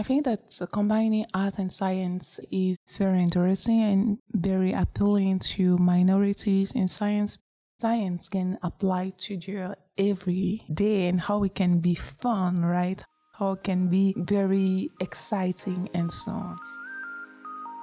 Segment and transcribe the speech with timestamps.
[0.00, 6.72] I think that combining art and science is very interesting and very appealing to minorities
[6.72, 7.36] in science.
[7.82, 13.04] Science can apply to your every day and how it can be fun, right?
[13.34, 16.56] How it can be very exciting and so on.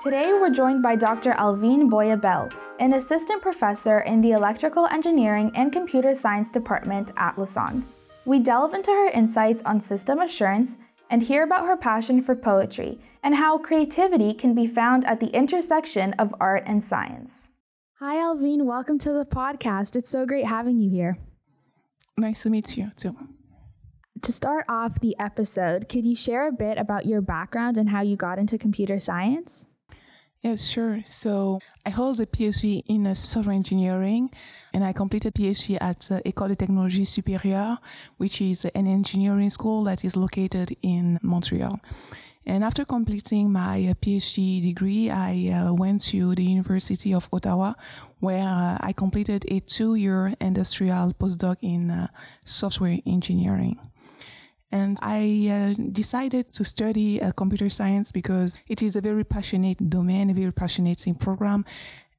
[0.02, 1.34] Today, we're joined by Dr.
[1.34, 2.50] Alvine Boya Belle,
[2.80, 7.86] an assistant professor in the Electrical Engineering and Computer Science Department at Lassonde.
[8.26, 10.78] We delve into her insights on system assurance
[11.10, 15.28] and hear about her passion for poetry and how creativity can be found at the
[15.28, 17.50] intersection of art and science.
[18.00, 18.66] Hi, Alvine.
[18.66, 19.96] Welcome to the podcast.
[19.96, 21.18] It's so great having you here.
[22.18, 23.16] Nice to meet you, too.
[24.21, 28.02] To start off the episode, could you share a bit about your background and how
[28.02, 29.66] you got into computer science?
[30.47, 31.04] Yes, sure.
[31.06, 34.31] So I hold a PhD in software engineering,
[34.73, 37.78] and I completed PhD at uh, École de Technologie Supérieure,
[38.16, 41.81] which is an engineering school that is located in Montreal.
[42.45, 47.73] And after completing my uh, PhD degree, I uh, went to the University of Ottawa,
[48.22, 52.07] where uh, I completed a two-year industrial postdoc in uh,
[52.45, 53.77] software engineering.
[54.71, 59.89] And I uh, decided to study uh, computer science because it is a very passionate
[59.89, 61.63] domain, a very passionate program,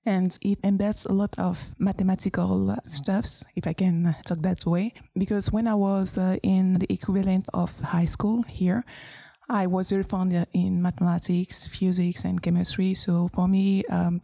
[0.06, 4.64] and it embeds a lot of mathematical uh, stuffs, if I can uh, talk that
[4.64, 4.94] way.
[5.14, 8.82] Because when I was uh, in the equivalent of high school here,
[9.50, 12.94] I was very fond uh, in mathematics, physics, and chemistry.
[12.94, 14.22] So for me, um,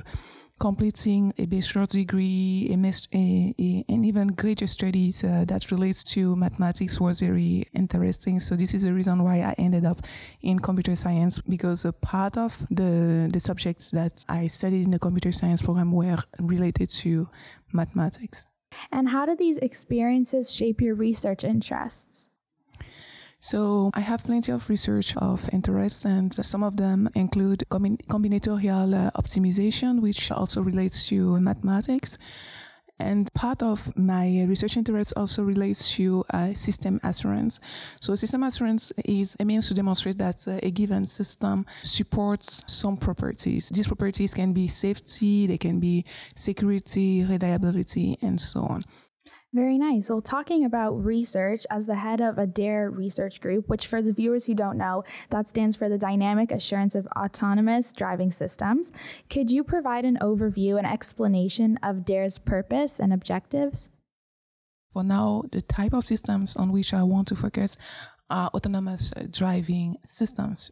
[0.60, 6.36] completing a bachelor's degree, a, a, a, and even graduate studies uh, that relates to
[6.36, 8.40] mathematics was very interesting.
[8.40, 10.02] So this is the reason why I ended up
[10.42, 14.98] in computer science because a part of the the subjects that I studied in the
[14.98, 17.28] computer science program were related to
[17.72, 18.46] mathematics.
[18.92, 22.28] And how did these experiences shape your research interests?
[23.44, 29.10] So I have plenty of research of interest, and some of them include combinatorial uh,
[29.20, 32.16] optimization, which also relates to mathematics.
[32.98, 37.60] And part of my research interest also relates to uh, system assurance.
[38.00, 42.96] So system assurance is a means to demonstrate that uh, a given system supports some
[42.96, 43.68] properties.
[43.68, 48.84] These properties can be safety, they can be security, reliability, and so on.
[49.54, 50.10] Very nice.
[50.10, 54.12] Well, talking about research, as the head of a DARE research group, which for the
[54.12, 58.90] viewers who don't know, that stands for the Dynamic Assurance of Autonomous Driving Systems,
[59.30, 63.90] could you provide an overview and explanation of DARE's purpose and objectives?
[64.92, 67.76] For now, the type of systems on which I want to focus
[68.34, 70.70] are autonomous driving systems.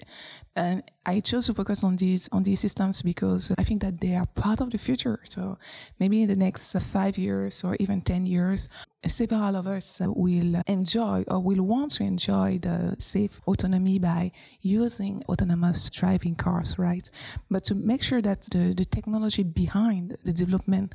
[0.56, 4.14] And I chose to focus on these on these systems because I think that they
[4.16, 5.18] are part of the future.
[5.34, 5.56] So
[6.00, 8.68] maybe in the next five years or even ten years,
[9.06, 15.22] several of us will enjoy or will want to enjoy the safe autonomy by using
[15.28, 17.08] autonomous driving cars, right?
[17.50, 20.92] But to make sure that the, the technology behind the development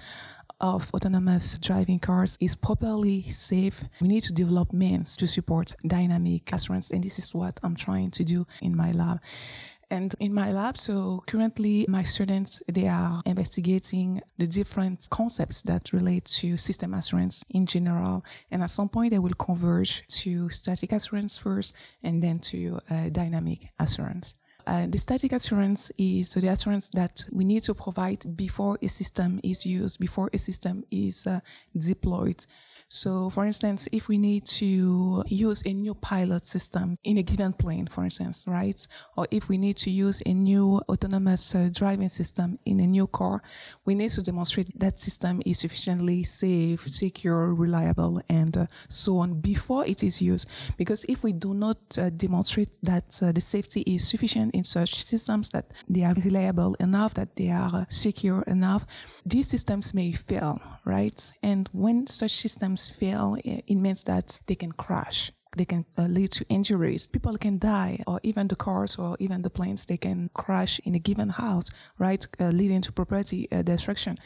[0.59, 6.51] of autonomous driving cars is properly safe, we need to develop means to support dynamic
[6.51, 6.89] assurance.
[6.91, 9.19] And this is what I'm trying to do in my lab.
[9.89, 15.93] And in my lab, so currently my students, they are investigating the different concepts that
[15.93, 18.25] relate to system assurance in general.
[18.51, 21.73] And at some point they will converge to static assurance first
[22.03, 24.35] and then to uh, dynamic assurance.
[24.67, 29.39] Uh, the static assurance is the assurance that we need to provide before a system
[29.41, 31.39] is used, before a system is uh,
[31.77, 32.45] deployed.
[32.89, 37.51] So, for instance, if we need to use a new pilot system in a given
[37.51, 38.79] plane, for instance, right?
[39.17, 43.07] Or if we need to use a new autonomous uh, driving system in a new
[43.07, 43.41] car,
[43.83, 49.41] we need to demonstrate that system is sufficiently safe, secure, reliable, and uh, so on
[49.41, 50.47] before it is used.
[50.77, 55.03] Because if we do not uh, demonstrate that uh, the safety is sufficient in such
[55.03, 58.85] systems, that they are reliable enough, that they are uh, secure enough,
[59.25, 61.33] these systems may fail, right?
[61.43, 65.31] And when such systems systems fail, it means that they can crash.
[65.57, 67.07] They can uh, lead to injuries.
[67.07, 70.93] People can die, or even the cars or even the planes, they can crash in
[70.95, 72.25] a given house, right?
[72.39, 74.17] Uh, leading to property uh, destruction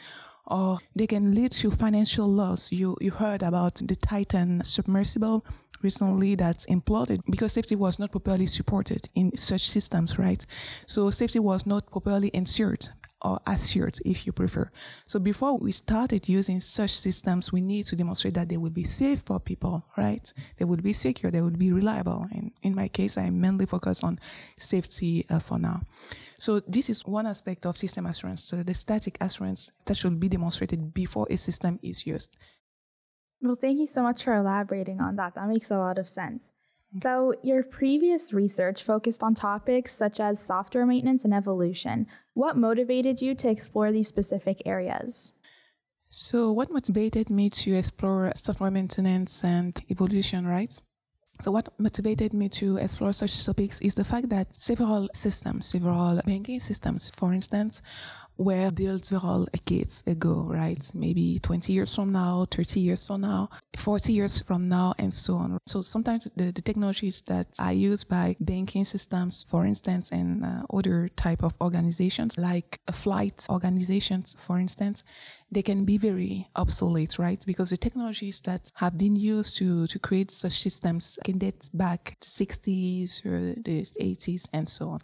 [0.46, 2.72] or they can lead to financial loss.
[2.72, 5.44] You you heard about the Titan submersible
[5.82, 10.44] recently that imploded because safety was not properly supported in such systems, right?
[10.86, 12.88] So safety was not properly ensured
[13.22, 14.70] or assured if you prefer.
[15.06, 18.84] So before we started using such systems, we need to demonstrate that they will be
[18.84, 20.32] safe for people, right?
[20.58, 22.26] They will be secure, they will be reliable.
[22.32, 24.18] And in my case, I mainly focus on
[24.58, 25.82] safety uh, for now.
[26.38, 30.28] So this is one aspect of system assurance, so the static assurance that should be
[30.28, 32.36] demonstrated before a system is used.
[33.40, 35.34] Well, thank you so much for elaborating on that.
[35.34, 36.42] That makes a lot of sense.
[37.00, 42.06] So, your previous research focused on topics such as software maintenance and evolution.
[42.34, 45.32] What motivated you to explore these specific areas?
[46.10, 50.78] So, what motivated me to explore software maintenance and evolution, right?
[51.40, 56.20] So, what motivated me to explore such topics is the fact that several systems, several
[56.26, 57.80] banking systems, for instance,
[58.42, 60.82] were built several decades ago, right?
[60.94, 63.48] Maybe 20 years from now, 30 years from now,
[63.78, 65.58] 40 years from now, and so on.
[65.66, 70.62] So sometimes the, the technologies that are used by banking systems, for instance, and uh,
[70.72, 75.04] other type of organizations like flight organizations, for instance,
[75.50, 77.42] they can be very obsolete, right?
[77.46, 82.16] Because the technologies that have been used to, to create such systems can date back
[82.20, 85.00] to 60s or the 80s and so on,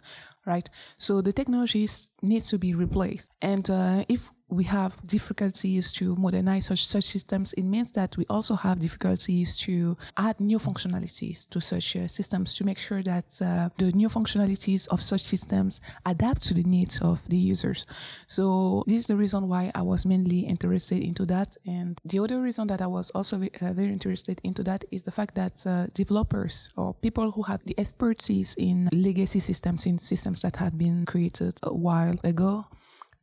[0.49, 0.69] right?
[0.97, 3.29] So the technologies need to be replaced.
[3.41, 8.25] And uh, if we have difficulties to modernize such, such systems, it means that we
[8.29, 13.25] also have difficulties to add new functionalities to such uh, systems to make sure that
[13.41, 17.85] uh, the new functionalities of such systems adapt to the needs of the users.
[18.27, 21.55] So this is the reason why I was mainly interested into that.
[21.65, 25.11] And the other reason that I was also uh, very interested into that is the
[25.11, 30.41] fact that uh, developers or people who have the expertise in legacy systems, in systems
[30.41, 32.65] that have been created a while ago,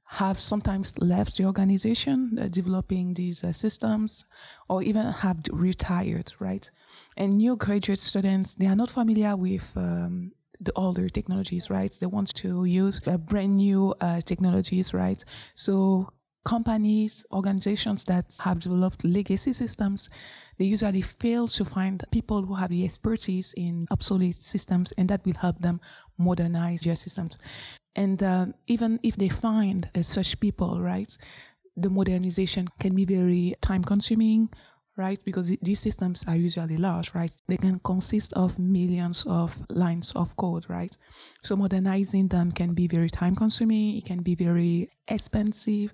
[0.09, 4.25] have sometimes left the organization uh, developing these uh, systems
[4.69, 6.71] or even have retired, right?
[7.17, 11.95] And new graduate students, they are not familiar with um, the older technologies, right?
[12.01, 15.23] They want to use uh, brand new uh, technologies, right?
[15.55, 16.09] So
[16.45, 20.09] companies, organizations that have developed legacy systems,
[20.59, 25.25] they usually fail to find people who have the expertise in obsolete systems and that
[25.27, 25.81] will help them
[26.17, 27.37] modernize their systems.
[27.97, 31.17] And uh, even if they find uh, such people, right,
[31.77, 34.49] the modernization can be very time consuming,
[34.97, 35.21] right?
[35.25, 37.33] Because these systems are usually large, right?
[37.49, 40.97] They can consist of millions of lines of code, right?
[41.43, 45.93] So modernizing them can be very time consuming, it can be very expensive.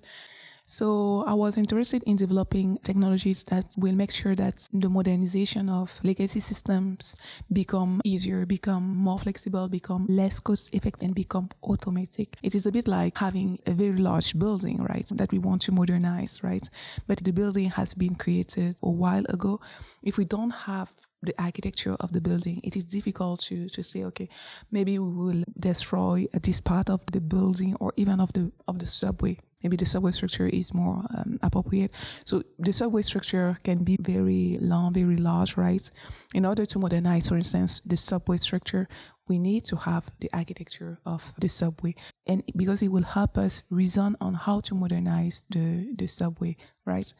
[0.73, 5.91] So I was interested in developing technologies that will make sure that the modernization of
[6.01, 7.15] legacy systems
[7.51, 12.37] become easier, become more flexible, become less cost effective and become automatic.
[12.41, 15.05] It is a bit like having a very large building, right?
[15.11, 16.67] That we want to modernize, right?
[17.05, 19.61] But the building has been created a while ago.
[20.01, 20.91] If we don't have
[21.21, 24.27] the architecture of the building, it is difficult to, to say, okay,
[24.71, 28.87] maybe we will destroy this part of the building or even of the of the
[28.87, 31.91] subway maybe the subway structure is more um, appropriate.
[32.25, 35.89] So the subway structure can be very long, very large, right?
[36.33, 38.87] In order to modernize, for instance, the subway structure,
[39.27, 41.95] we need to have the architecture of the subway.
[42.27, 47.13] And because it will help us reason on how to modernize the, the subway right?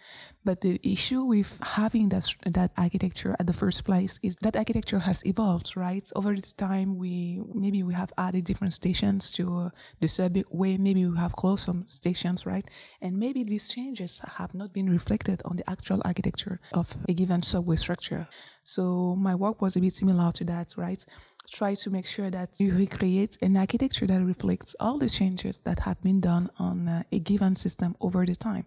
[0.44, 5.00] But the issue with having that that architecture at the first place is that architecture
[5.00, 6.10] has evolved right?
[6.16, 9.70] Over the time we maybe we have added different stations to uh,
[10.02, 12.66] the subway maybe we have closed some stations right?
[13.02, 17.42] And maybe these changes have not been reflected on the actual architecture of a given
[17.42, 18.28] subway structure.
[18.66, 21.04] So my work was a bit similar to that right
[21.54, 25.80] try to make sure that you recreate an architecture that reflects all the changes that
[25.80, 28.66] have been done on uh, a given system over the time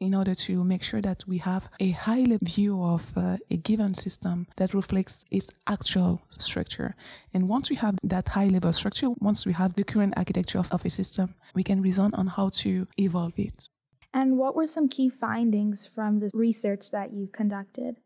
[0.00, 3.56] in order to make sure that we have a high level view of uh, a
[3.56, 6.94] given system that reflects its actual structure.
[7.34, 10.70] And once we have that high level structure, once we have the current architecture of,
[10.70, 13.66] of a system, we can reason on how to evolve it.
[14.14, 17.96] And what were some key findings from the research that you conducted?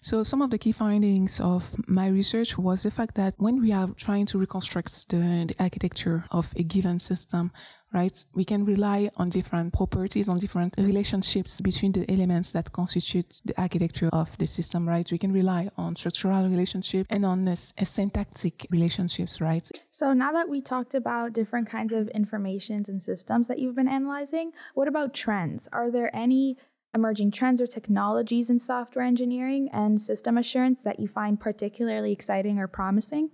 [0.00, 3.72] So some of the key findings of my research was the fact that when we
[3.72, 7.50] are trying to reconstruct the, the architecture of a given system,
[7.92, 13.40] right, we can rely on different properties, on different relationships between the elements that constitute
[13.44, 15.10] the architecture of the system, right?
[15.10, 19.68] We can rely on structural relationship and on a, a syntactic relationships, right?
[19.90, 23.88] So now that we talked about different kinds of informations and systems that you've been
[23.88, 25.68] analyzing, what about trends?
[25.72, 26.56] Are there any
[26.94, 32.58] emerging trends or technologies in software engineering and system assurance that you find particularly exciting
[32.58, 33.30] or promising?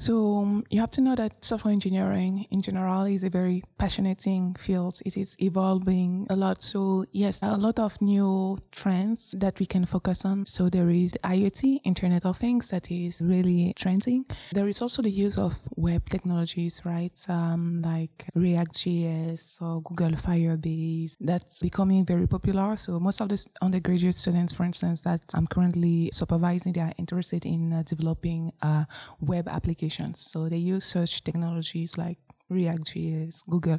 [0.00, 4.22] So um, you have to know that software engineering in general is a very passionate
[4.56, 5.02] field.
[5.04, 6.62] It is evolving a lot.
[6.62, 10.46] So yes, a lot of new trends that we can focus on.
[10.46, 14.24] So there is IoT, Internet of Things, that is really trending.
[14.52, 17.18] There is also the use of web technologies, right?
[17.28, 21.16] Um, like React.js or Google Firebase.
[21.20, 22.76] That's becoming very popular.
[22.76, 27.44] So most of the undergraduate students, for instance, that I'm currently supervising, they are interested
[27.44, 28.84] in uh, developing uh,
[29.20, 29.87] web applications
[30.20, 32.18] So they use such technologies like
[32.50, 33.78] React.js, Google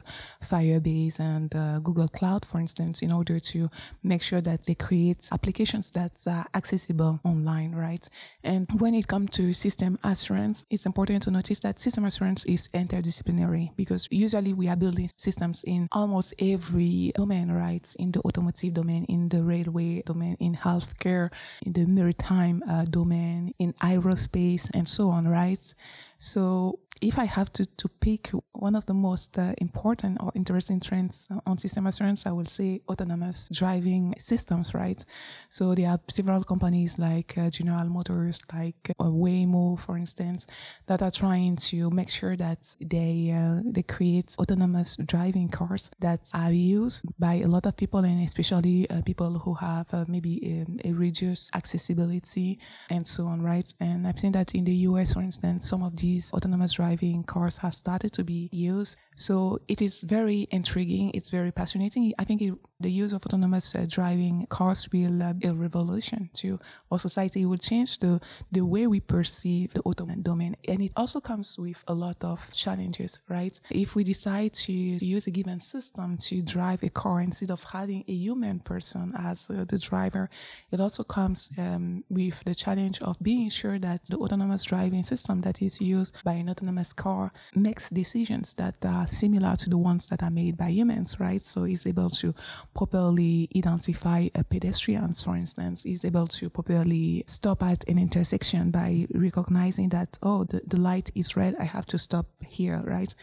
[0.50, 3.70] Firebase, and uh, Google Cloud, for instance, in order to
[4.04, 8.08] make sure that they create applications that are accessible online, right?
[8.44, 12.68] And when it comes to system assurance, it's important to notice that system assurance is
[12.74, 17.88] interdisciplinary because usually we are building systems in almost every domain, right?
[18.00, 21.30] In the automotive domain, in the railway domain, in healthcare,
[21.66, 25.74] in the maritime uh, domain, in aerospace, and so on, right?
[26.20, 30.80] So if I have to, to pick one of the most uh, important or interesting
[30.80, 35.04] trends on system assurance, I will say autonomous driving systems, right?
[35.50, 40.46] So there are several companies like uh, General Motors, like uh, Waymo, for instance,
[40.88, 46.20] that are trying to make sure that they uh, they create autonomous driving cars that
[46.34, 50.66] are used by a lot of people and especially uh, people who have uh, maybe
[50.84, 52.60] a, a reduced accessibility
[52.90, 53.74] and so on, right?
[53.80, 57.56] And I've seen that in the US, for instance, some of these autonomous driving cars
[57.58, 58.98] have started to be used.
[59.16, 61.12] So it is very intriguing.
[61.14, 62.14] It's very fascinating.
[62.18, 66.30] I think it, the use of autonomous uh, driving cars will uh, be a revolution
[66.42, 66.48] to
[66.90, 67.42] our society.
[67.42, 68.14] It will change the,
[68.52, 70.56] the way we perceive the auto domain.
[70.72, 73.56] And it also comes with a lot of challenges, right?
[73.70, 77.62] If we decide to, to use a given system to drive a car instead of
[77.64, 80.30] having a human person as uh, the driver,
[80.72, 85.42] it also comes um, with the challenge of being sure that the autonomous driving system
[85.42, 89.78] that is used by an autonomous autonomous car makes decisions that are similar to the
[89.78, 91.42] ones that are made by humans, right?
[91.42, 92.34] So it's able to
[92.76, 99.90] properly identify pedestrians, for instance, is able to properly stop at an intersection by recognizing
[99.90, 103.14] that, oh, the, the light is red, I have to stop here, right?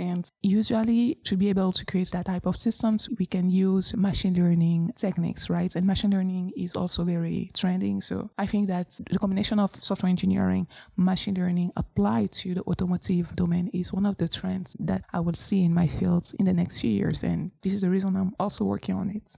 [0.00, 4.32] And usually, to be able to create that type of systems, we can use machine
[4.34, 5.74] learning techniques, right?
[5.76, 8.00] And machine learning is also very trending.
[8.00, 10.66] So I think that the combination of software engineering,
[10.96, 15.34] machine learning applied to the automotive domain is one of the trends that I will
[15.34, 17.22] see in my field in the next few years.
[17.22, 19.36] And this is the reason I'm also working on it.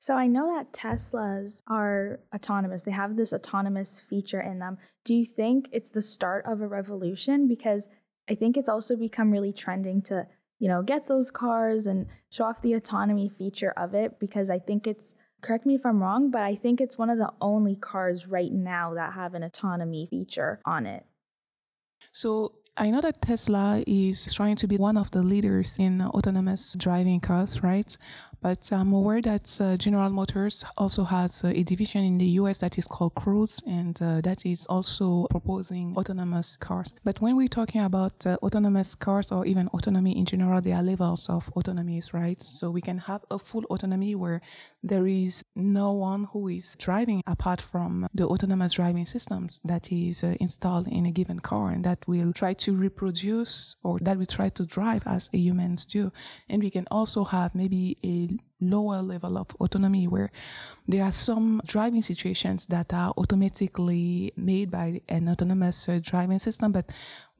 [0.00, 2.82] So I know that Teslas are autonomous.
[2.82, 4.78] They have this autonomous feature in them.
[5.04, 7.46] Do you think it's the start of a revolution?
[7.48, 7.88] Because
[8.28, 10.26] I think it's also become really trending to,
[10.58, 14.58] you know, get those cars and show off the autonomy feature of it because I
[14.58, 17.76] think it's correct me if I'm wrong, but I think it's one of the only
[17.76, 21.04] cars right now that have an autonomy feature on it.
[22.12, 26.74] So I know that Tesla is trying to be one of the leaders in autonomous
[26.78, 27.94] driving cars, right?
[28.40, 32.58] But I'm aware that uh, General Motors also has uh, a division in the US
[32.58, 36.94] that is called Cruise, and uh, that is also proposing autonomous cars.
[37.04, 40.82] But when we're talking about uh, autonomous cars or even autonomy in general, there are
[40.82, 42.40] levels of autonomies, right?
[42.40, 44.40] So we can have a full autonomy where
[44.82, 50.24] there is no one who is driving apart from the autonomous driving systems that is
[50.24, 54.26] uh, installed in a given car and that will try to reproduce or that we
[54.26, 56.10] try to drive as humans do.
[56.48, 60.30] And we can also have maybe a lower level of autonomy where
[60.88, 66.72] there are some driving situations that are automatically made by an autonomous uh, driving system,
[66.72, 66.90] but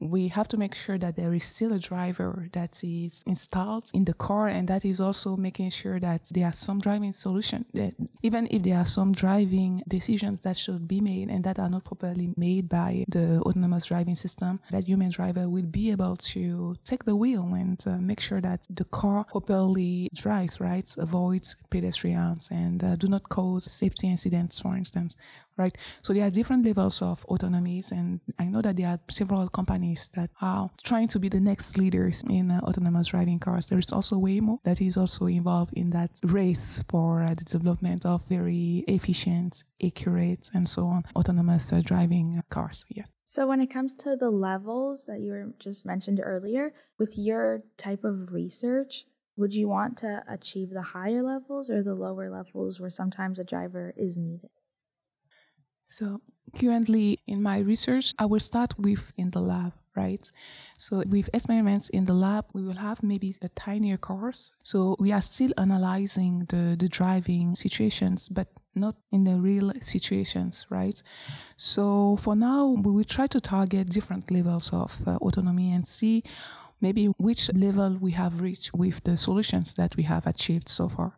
[0.03, 4.03] we have to make sure that there is still a driver that is installed in
[4.05, 7.65] the car and that is also making sure that there are some driving solutions
[8.21, 11.83] even if there are some driving decisions that should be made and that are not
[11.83, 17.03] properly made by the autonomous driving system that human driver will be able to take
[17.05, 20.85] the wheel and uh, make sure that the car properly drives right?
[20.97, 25.15] Avoids pedestrians and uh, do not cause safety incidents for instance
[25.57, 25.75] right?
[26.01, 30.09] So there are different levels of autonomies, and I know that there are several companies
[30.15, 33.67] that are trying to be the next leaders in uh, autonomous driving cars.
[33.69, 38.05] There is also Waymo that is also involved in that race for uh, the development
[38.05, 42.85] of very efficient, accurate, and so on autonomous uh, driving cars.
[42.89, 43.07] Yes.
[43.25, 47.63] So, when it comes to the levels that you were just mentioned earlier, with your
[47.77, 49.05] type of research,
[49.35, 53.43] would you want to achieve the higher levels or the lower levels where sometimes a
[53.43, 54.51] driver is needed?
[55.93, 56.21] So
[56.59, 60.27] currently in my research, I will start with in the lab, right?
[60.79, 64.53] So with experiments in the lab, we will have maybe a tinier course.
[64.63, 70.65] So we are still analyzing the, the driving situations, but not in the real situations,
[70.71, 70.99] right?
[71.57, 76.23] So for now, we will try to target different levels of uh, autonomy and see
[76.83, 81.15] maybe which level we have reached with the solutions that we have achieved so far.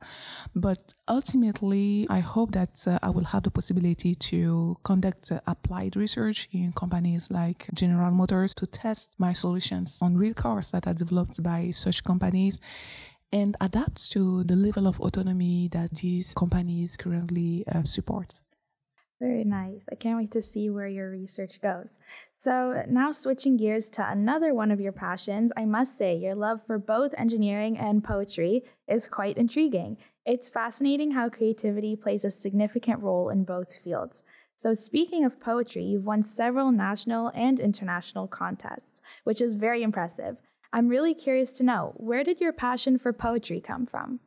[0.56, 5.96] But ultimately, I hope that uh, I will have the possibility to conduct uh, applied
[5.96, 10.94] research in companies like General Motors to test my solutions on real cars that are
[10.94, 12.60] developed by such companies
[13.34, 18.40] and adapt to the level of autonomy that these companies currently uh, support.
[19.20, 19.82] Very nice.
[19.92, 21.98] I can't wait to see where your research goes.
[22.46, 26.62] So, now switching gears to another one of your passions, I must say your love
[26.68, 29.98] for both engineering and poetry is quite intriguing.
[30.28, 34.22] It's fascinating how creativity plays a significant role in both fields.
[34.58, 40.38] So, speaking of poetry, you've won several national and international contests, which is very impressive.
[40.72, 44.20] I'm really curious to know where did your passion for poetry come from?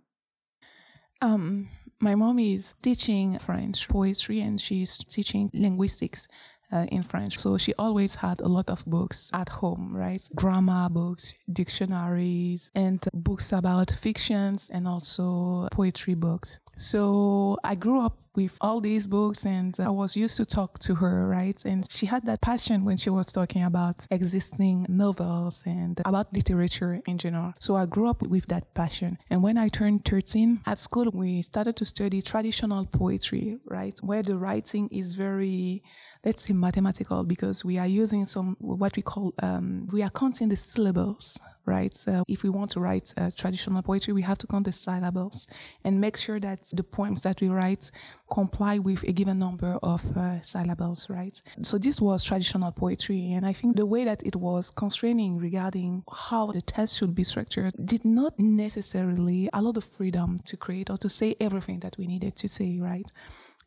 [1.23, 1.69] Um,
[2.01, 6.27] my mom is teaching French poetry and she's teaching linguistics
[6.73, 7.39] uh, in French.
[7.39, 10.23] So she always had a lot of books at home, right?
[10.35, 16.61] Grammar books, dictionaries, and books about fictions and also poetry books.
[16.77, 20.95] So I grew up with all these books and I was used to talk to
[20.95, 21.61] her, right?
[21.65, 27.01] And she had that passion when she was talking about existing novels and about literature
[27.09, 27.53] in general.
[27.59, 29.19] So I grew up with that passion.
[29.31, 33.99] And when I turned 13 at school, we started to study traditional poetry, right?
[34.03, 35.83] Where the writing is very
[36.25, 40.49] let's say mathematical because we are using some what we call um, we are counting
[40.49, 41.95] the syllables right?
[41.95, 45.47] So if we want to write uh, traditional poetry we have to count the syllables
[45.85, 47.91] and make sure that the poems that we write
[48.33, 51.41] comply with a given number of uh, syllables right?
[51.63, 56.03] So this was traditional poetry and i think the way that it was constraining regarding
[56.13, 60.97] how the text should be structured did not necessarily allow the freedom to create or
[60.99, 63.11] to say everything that we needed to say right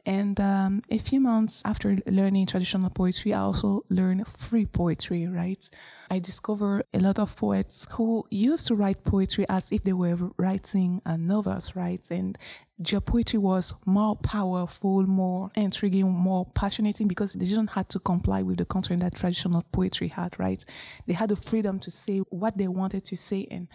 [0.05, 5.70] and um, a few months after learning traditional poetry, I also learned free poetry, right?
[6.10, 10.17] I discovered a lot of poets who used to write poetry as if they were
[10.38, 12.01] writing uh, novels, right?
[12.10, 12.38] And
[12.79, 18.41] their poetry was more powerful, more intriguing, more passionate because they didn't have to comply
[18.41, 20.63] with the constraint that traditional poetry had, right?
[21.08, 23.67] They had the freedom to say what they wanted to say and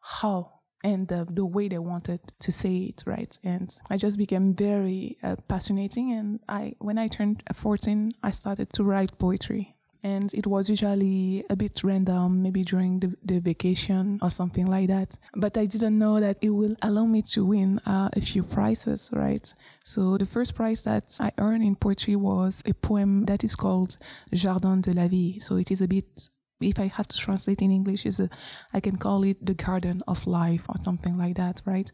[0.00, 3.36] how and the, the way they wanted to say it, right?
[3.42, 5.36] And I just became very uh.
[5.50, 9.74] And I, when I turned 14, I started to write poetry.
[10.04, 14.86] And it was usually a bit random, maybe during the, the vacation or something like
[14.86, 15.16] that.
[15.34, 19.10] But I didn't know that it will allow me to win uh, a few prizes,
[19.12, 19.52] right?
[19.84, 23.98] So the first prize that I earned in poetry was a poem that is called
[24.32, 25.40] Jardin de la Vie.
[25.40, 26.28] So it is a bit
[26.60, 28.28] if I have to translate in English, is a,
[28.72, 31.90] I can call it the garden of life or something like that, right?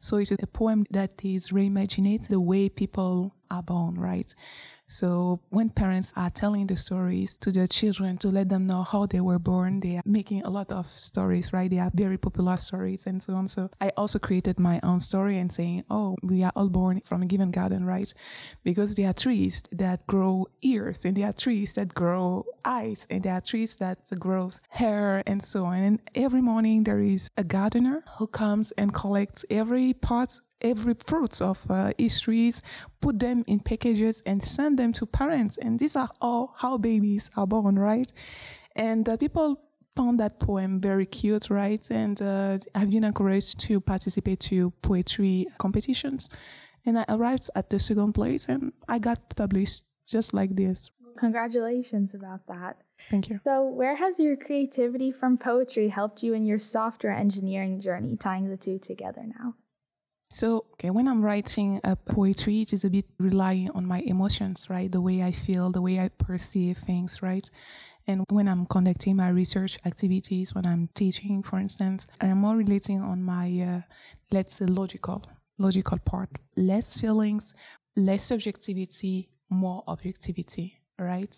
[0.00, 4.34] So it's a poem that is reimagining the way people are born, right?
[4.90, 9.04] So when parents are telling the stories to their children to let them know how
[9.04, 11.70] they were born, they are making a lot of stories, right?
[11.70, 13.48] They are very popular stories and so on.
[13.48, 17.22] So I also created my own story and saying, oh, we are all born from
[17.22, 18.12] a given garden, right?
[18.64, 23.22] Because there are trees that grow ears and there are trees that grow eyes and
[23.22, 25.82] there are trees that grows hair and so on.
[25.82, 31.40] And every morning there is a gardener who comes and collects every part every fruits
[31.40, 32.62] of uh, trees,
[33.00, 35.58] put them in packages and send them to parents.
[35.58, 38.10] And these are all how babies are born, right?
[38.76, 39.60] And uh, people
[39.96, 41.84] found that poem very cute, right?
[41.90, 46.28] And uh, I've been encouraged to participate to poetry competitions.
[46.86, 50.90] And I arrived at the second place and I got published just like this.
[51.18, 52.76] Congratulations about that.
[53.10, 53.40] Thank you.
[53.42, 58.48] So, where has your creativity from poetry helped you in your software engineering journey, tying
[58.48, 59.54] the two together now?
[60.30, 64.66] So, okay, when I'm writing a poetry, it is a bit relying on my emotions,
[64.68, 64.92] right?
[64.92, 67.48] The way I feel, the way I perceive things, right?
[68.06, 73.00] And when I'm conducting my research activities, when I'm teaching, for instance, I'm more relating
[73.00, 73.80] on my, uh,
[74.30, 75.24] let's say, logical,
[75.58, 76.30] logical part.
[76.56, 77.44] Less feelings,
[77.96, 81.34] less subjectivity, more objectivity, right?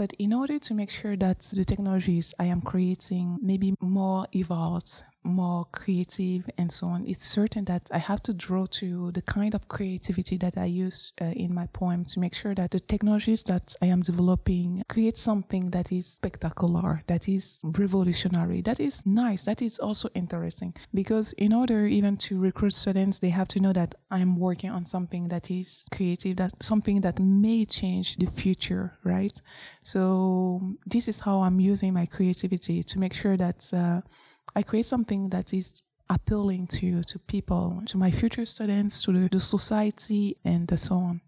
[0.00, 5.04] But in order to make sure that the technologies I am creating maybe more evolved,
[5.22, 9.54] more creative and so on, it's certain that I have to draw to the kind
[9.54, 13.42] of creativity that I use uh, in my poem to make sure that the technologies
[13.42, 19.42] that I am developing create something that is spectacular, that is revolutionary, that is nice,
[19.42, 20.74] that is also interesting.
[20.94, 24.86] Because in order even to recruit students, they have to know that I'm working on
[24.86, 29.38] something that is creative, that something that may change the future, right?
[29.90, 34.00] So this is how I'm using my creativity to make sure that uh,
[34.54, 39.28] I create something that is appealing to to people, to my future students, to the,
[39.32, 41.20] the society, and so on.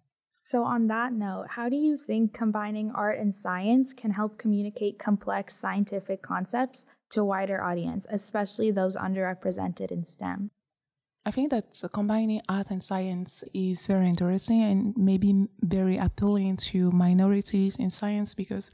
[0.44, 4.96] So, on that note, how do you think combining art and science can help communicate
[4.96, 10.51] complex scientific concepts to a wider audience, especially those underrepresented in STEM?
[11.25, 16.91] I think that combining art and science is very interesting and maybe very appealing to
[16.91, 18.73] minorities in science because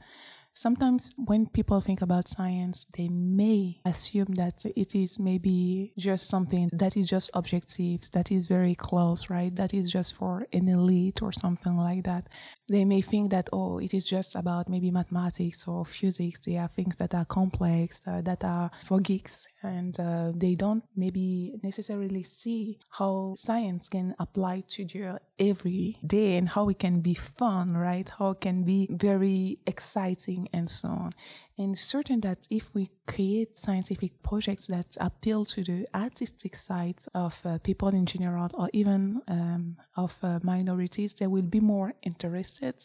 [0.55, 6.69] sometimes when people think about science, they may assume that it is maybe just something
[6.73, 9.55] that is just objective, that is very close, right?
[9.55, 12.27] That is just for an elite or something like that.
[12.67, 16.39] They may think that, oh, it is just about maybe mathematics or physics.
[16.45, 20.83] They are things that are complex, uh, that are for geeks, and uh, they don't
[20.95, 27.01] maybe necessarily see how science can apply to their every day and how it can
[27.01, 28.09] be fun, right?
[28.17, 31.11] How it can be very exciting and so on.
[31.57, 37.35] And certain that if we create scientific projects that appeal to the artistic sides of
[37.43, 42.75] uh, people in general or even um, of uh, minorities, they will be more interested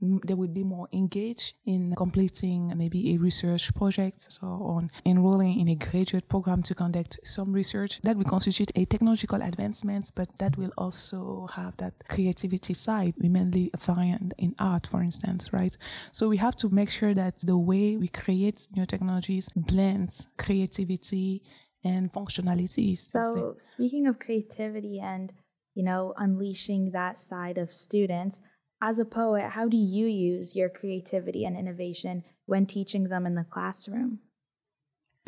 [0.00, 5.68] they would be more engaged in completing maybe a research project so on enrolling in
[5.68, 8.00] a graduate program to conduct some research.
[8.02, 13.28] That will constitute a technological advancement but that will also have that creativity side we
[13.28, 15.74] mainly find in art for instance right?
[16.12, 21.42] So we have to make sure that the way we create new technologies blends creativity
[21.84, 25.32] and functionalities so speaking of creativity and
[25.74, 28.40] you know unleashing that side of students
[28.82, 33.34] as a poet, how do you use your creativity and innovation when teaching them in
[33.34, 34.20] the classroom?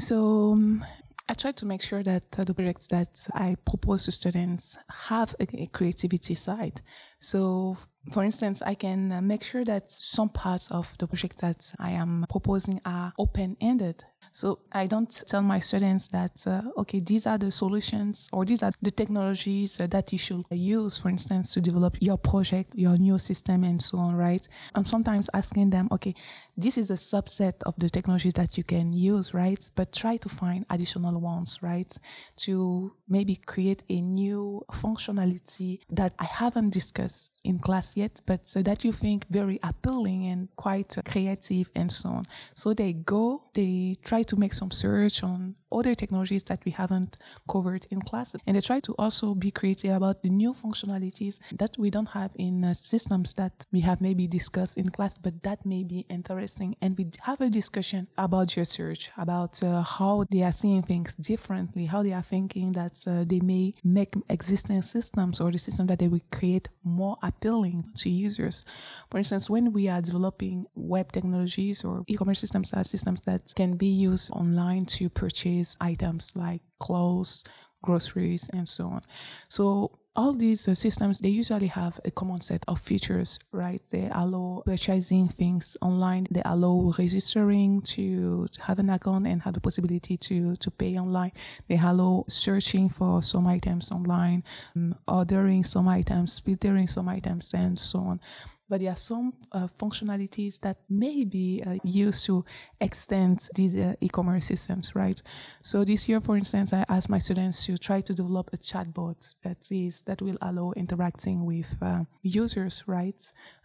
[0.00, 0.84] So, um,
[1.30, 5.34] I try to make sure that uh, the projects that I propose to students have
[5.40, 6.80] a, a creativity side.
[7.20, 7.76] So,
[8.12, 11.90] for instance, I can uh, make sure that some parts of the project that I
[11.90, 14.04] am proposing are open ended.
[14.32, 18.62] So I don't tell my students that, uh, okay, these are the solutions or these
[18.62, 22.96] are the technologies uh, that you should use, for instance, to develop your project, your
[22.96, 24.46] new system, and so on, right?
[24.74, 26.14] I'm sometimes asking them, okay,
[26.58, 29.60] this is a subset of the technologies that you can use, right?
[29.76, 31.90] But try to find additional ones, right?
[32.38, 38.60] To maybe create a new functionality that I haven't discussed in class yet, but so
[38.62, 42.26] that you think very appealing and quite creative and so on.
[42.56, 47.16] So they go, they try to make some search on other technologies that we haven't
[47.50, 48.32] covered in class.
[48.46, 52.30] And they try to also be creative about the new functionalities that we don't have
[52.36, 56.76] in uh, systems that we have maybe discussed in class, but that may be interesting.
[56.80, 61.86] And we have a discussion about research, about uh, how they are seeing things differently,
[61.86, 65.98] how they are thinking that uh, they may make existing systems or the system that
[65.98, 68.64] they will create more appealing to users.
[69.10, 73.76] For instance, when we are developing web technologies or e-commerce systems are systems that can
[73.76, 77.44] be used online to purchase items like clothes,
[77.82, 79.02] groceries, and so on.
[79.48, 83.80] So all these uh, systems they usually have a common set of features right?
[83.90, 86.26] They allow purchasing things online.
[86.32, 90.98] They allow registering to, to, have an account and have the possibility to to pay
[90.98, 91.32] online.
[91.68, 94.42] They allow searching for some items online
[94.74, 98.20] um, ordering some items filtering some items and so on
[98.68, 102.44] but there are some uh, functionalities that may be uh, used to
[102.80, 105.20] extend these uh, e-commerce systems, right?
[105.62, 109.34] So this year, for instance, I asked my students to try to develop a chatbot
[109.42, 113.20] that is that will allow interacting with uh, users, right?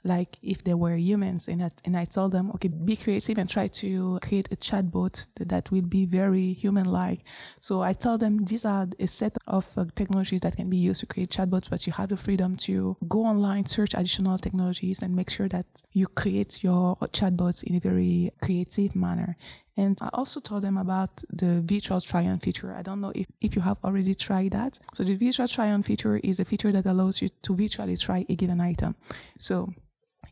[0.06, 3.50] Like if they were humans, and I, and I told them, okay, be creative and
[3.50, 7.24] try to create a chatbot that, that will be very human-like.
[7.62, 11.00] So I told them these are a set of uh, technologies that can be used
[11.00, 15.16] to create chatbots, but you have the freedom to go online, search additional technologies and
[15.16, 19.38] make sure that you create your chatbots in a very creative manner.
[19.78, 22.76] And I also told them about the virtual try on feature.
[22.76, 24.78] I don't know if, if you have already tried that.
[24.94, 28.26] So the virtual try on feature is a feature that allows you to virtually try
[28.30, 28.96] a given item.
[29.40, 29.74] So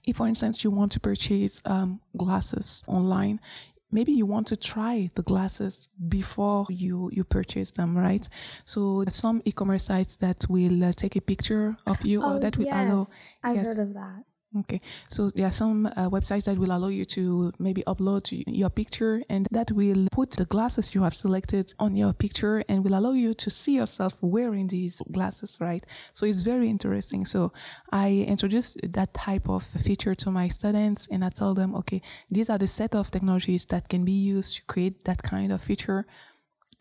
[0.06, 3.40] if, for instance, you want to purchase um, glasses online,
[3.92, 8.28] maybe you want to try the glasses before you you purchase them right
[8.66, 12.58] so some e-commerce sites that will uh, take a picture of you oh, or that
[12.58, 12.90] will yes.
[12.90, 13.08] allow
[13.44, 13.66] i've yes.
[13.66, 14.24] heard of that
[14.60, 18.70] Okay, so there are some uh, websites that will allow you to maybe upload your
[18.70, 23.00] picture, and that will put the glasses you have selected on your picture and will
[23.00, 25.86] allow you to see yourself wearing these glasses, right?
[26.12, 27.26] So it's very interesting.
[27.26, 27.54] So
[27.94, 32.50] I introduced that type of feature to my students, and I told them, okay, these
[32.50, 36.06] are the set of technologies that can be used to create that kind of feature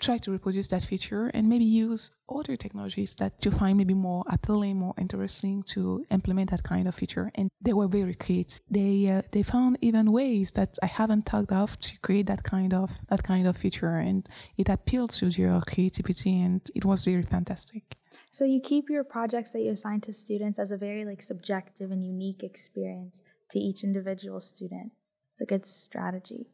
[0.01, 4.25] try to reproduce that feature and maybe use other technologies that you find maybe more
[4.29, 7.31] appealing, more interesting to implement that kind of feature.
[7.35, 8.61] And they were very creative.
[8.71, 12.73] They uh, they found even ways that I haven't thought of to create that kind
[12.75, 17.23] of that kind of feature, and it appealed to their creativity, and it was very
[17.23, 17.97] fantastic.
[18.31, 21.91] So you keep your projects that you assign to students as a very like subjective
[21.91, 24.93] and unique experience to each individual student.
[25.33, 26.47] It's a good strategy.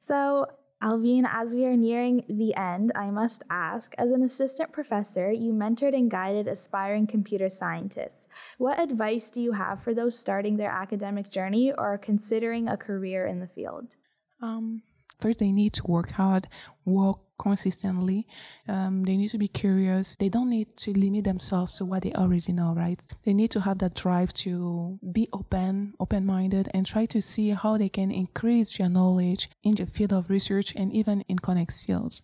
[0.00, 0.46] So
[0.82, 5.52] Alvine, as we are nearing the end, I must ask as an assistant professor, you
[5.52, 8.28] mentored and guided aspiring computer scientists.
[8.56, 13.26] What advice do you have for those starting their academic journey or considering a career
[13.26, 13.96] in the field?
[14.40, 14.82] Um,
[15.18, 16.48] first, they need to work hard,
[16.84, 18.26] work consistently.
[18.68, 20.16] Um, they need to be curious.
[20.20, 23.00] They don't need to limit themselves to what they already know, right?
[23.24, 27.50] They need to have that drive to be open, open minded, and try to see
[27.50, 31.72] how they can increase their knowledge in the field of research and even in connect
[31.72, 32.22] skills.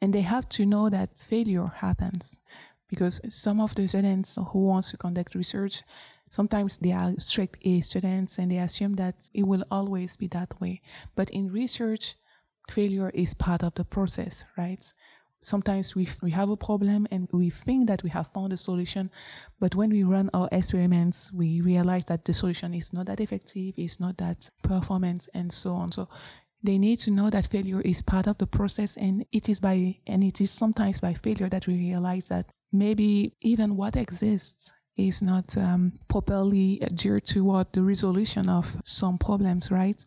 [0.00, 2.38] And they have to know that failure happens
[2.88, 5.82] because some of the students who wants to conduct research
[6.30, 10.60] sometimes they are strict A students and they assume that it will always be that
[10.60, 10.82] way.
[11.14, 12.16] But in research,
[12.70, 14.92] failure is part of the process, right?
[15.42, 19.10] Sometimes we, we have a problem and we think that we have found a solution,
[19.60, 23.74] but when we run our experiments, we realize that the solution is not that effective,
[23.76, 25.92] it's not that performance, and so on.
[25.92, 26.08] So
[26.62, 29.96] they need to know that failure is part of the process and it is by
[30.06, 35.22] and it is sometimes by failure that we realize that maybe even what exists is
[35.22, 40.04] not um, properly geared toward the resolution of some problems, right?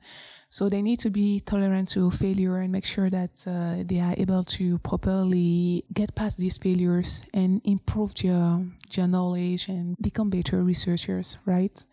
[0.52, 4.16] So they need to be tolerant to failure and make sure that uh, they are
[4.18, 10.64] able to properly get past these failures and improve their, their knowledge and become better
[10.64, 11.84] researchers, right?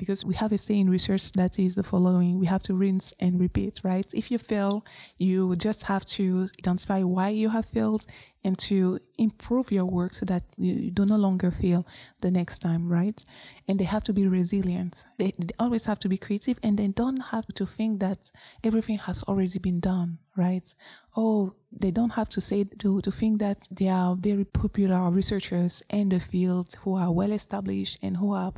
[0.00, 3.12] because we have a saying in research that is the following we have to rinse
[3.20, 4.82] and repeat right if you fail
[5.18, 8.06] you just have to identify why you have failed
[8.44, 11.86] and to improve your work so that you do no longer fail
[12.22, 13.22] the next time, right?
[13.68, 15.06] And they have to be resilient.
[15.18, 18.30] They, they, always have to be creative and they don't have to think that
[18.64, 20.74] everything has already been done, right?
[21.16, 25.82] Oh, they don't have to say to, to think that they are very popular researchers
[25.90, 28.54] in the field who are well established and who have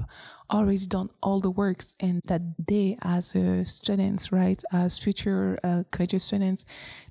[0.50, 5.82] already done all the works and that they as uh, students, right, as future uh,
[5.90, 6.64] graduate students,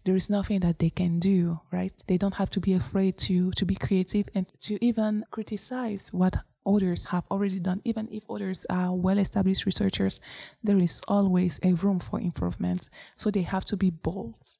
[0.03, 1.93] there is nothing that they can do, right?
[2.07, 6.35] They don't have to be afraid to, to be creative and to even criticize what
[6.65, 7.81] others have already done.
[7.83, 10.19] Even if others are well established researchers,
[10.63, 12.89] there is always a room for improvement.
[13.15, 14.57] So they have to be bold.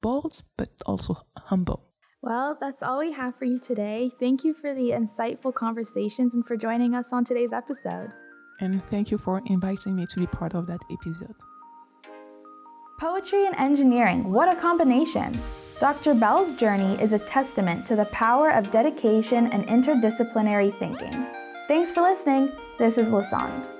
[0.00, 1.84] Bold, but also humble.
[2.22, 4.10] Well, that's all we have for you today.
[4.18, 8.10] Thank you for the insightful conversations and for joining us on today's episode.
[8.60, 11.36] And thank you for inviting me to be part of that episode.
[12.98, 15.38] Poetry and engineering, what a combination!
[15.78, 16.14] Dr.
[16.14, 21.24] Belle's journey is a testament to the power of dedication and interdisciplinary thinking.
[21.68, 22.50] Thanks for listening.
[22.76, 23.77] This is Lassonde.